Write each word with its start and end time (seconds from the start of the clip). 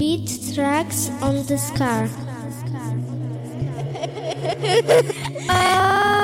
Beat 0.00 0.54
tracks 0.54 1.10
on 1.20 1.44
this 1.44 1.70
car. 1.76 2.08
Oh. 5.52 6.19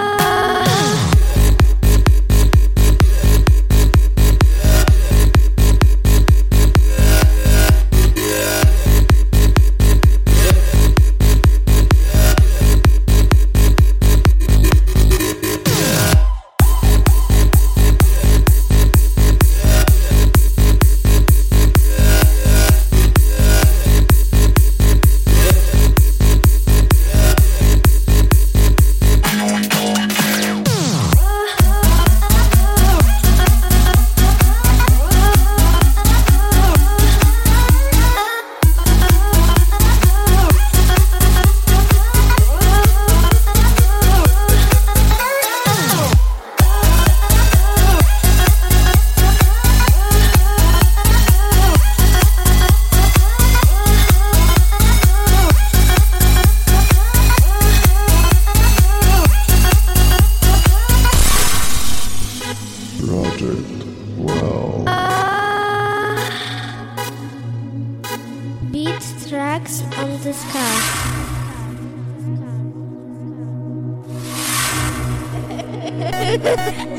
Beat 68.77 69.01
tracks 69.27 69.81
on 69.97 70.21
this 70.21 70.45
car. 76.93 76.96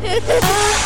Ha 0.00 0.20
ha 0.26 0.38
ha! 0.40 0.77